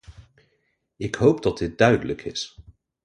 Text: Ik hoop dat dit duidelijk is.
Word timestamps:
Ik 0.97 1.15
hoop 1.15 1.43
dat 1.43 1.57
dit 1.57 1.77
duidelijk 1.77 2.23
is. 2.23 2.57